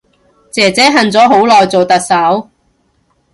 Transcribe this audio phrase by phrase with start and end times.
[0.49, 2.49] 姐姐恨咗好耐做特首